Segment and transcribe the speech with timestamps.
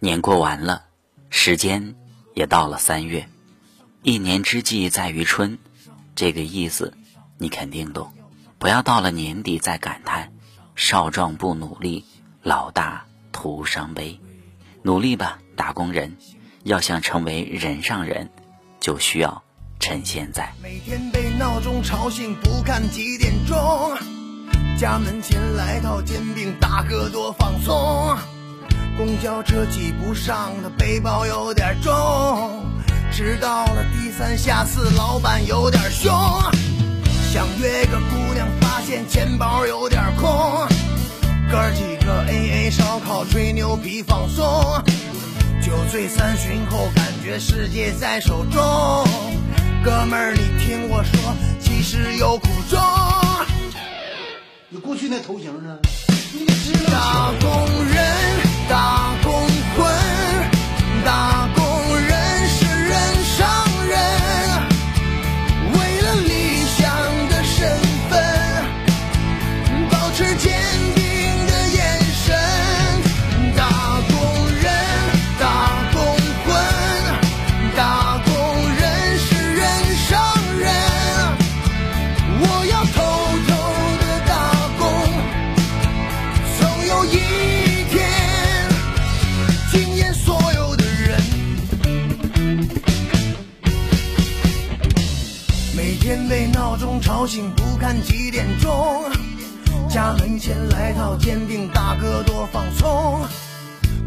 [0.00, 0.84] 年过完了，
[1.28, 1.96] 时间
[2.34, 3.28] 也到了三月，
[4.04, 5.58] 一年之计在于春，
[6.14, 6.96] 这个意思
[7.36, 8.12] 你肯定懂。
[8.60, 10.32] 不要到了年底再感叹，
[10.76, 12.04] 少壮不努力，
[12.44, 14.20] 老大徒伤悲。
[14.82, 16.16] 努力吧，打工人！
[16.62, 18.30] 要想成为人上人，
[18.78, 19.42] 就需要
[19.80, 20.52] 趁现在。
[20.62, 23.56] 每天被闹钟吵醒，不看几点钟，
[24.78, 28.37] 家门前来套煎饼，大哥多放松。
[28.98, 32.66] 公交车挤不上，他背包有点重。
[33.12, 36.12] 迟到了低三下四，老板有点凶。
[37.32, 40.28] 想约个姑娘，发现钱包有点空。
[41.48, 44.44] 哥几个 AA 烧烤，吹牛皮放松。
[45.62, 48.60] 酒醉三巡后，感觉世界在手中。
[49.84, 52.80] 哥们儿，你听我说，其实有苦衷。
[54.70, 55.78] 你过去那头型呢？
[56.90, 57.48] 打工
[57.94, 58.17] 人。
[58.68, 59.32] 打工
[59.76, 59.86] 魂，
[61.02, 63.48] 打工人是人上
[63.88, 63.98] 人，
[65.72, 66.30] 为了理
[66.76, 66.86] 想
[67.30, 68.22] 的身份，
[69.90, 70.52] 保持坚
[70.94, 71.02] 定
[71.46, 71.78] 的眼
[72.12, 72.36] 神。
[73.56, 73.62] 打
[74.10, 74.14] 工
[74.60, 74.70] 人，
[75.40, 75.44] 打
[75.94, 75.96] 工
[76.44, 76.54] 魂，
[77.74, 77.80] 打
[78.26, 78.32] 工
[78.76, 79.64] 人是人
[79.96, 80.20] 上
[80.58, 80.68] 人，
[82.40, 82.96] 我要偷
[83.48, 83.50] 偷
[83.98, 84.30] 的打
[84.78, 84.82] 工，
[86.60, 87.16] 总有一
[96.78, 99.04] 钟吵醒，不看几点钟。
[99.90, 103.20] 家门前来套煎饼，大哥多放松。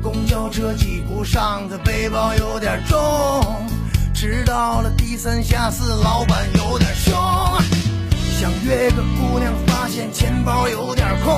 [0.01, 2.97] 公交车挤不上，的背包有点重。
[4.13, 7.13] 迟到了低三下四，老板有点凶。
[8.39, 11.33] 想约个姑娘，发现钱包有点空。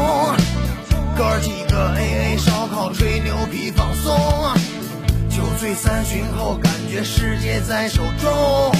[1.16, 4.14] 哥几个 AA 烧烤，吹牛皮放松。
[5.30, 8.73] 酒醉三巡后，感觉世界在手中。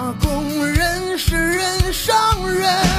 [0.00, 2.16] 打工人是人上
[2.50, 2.89] 人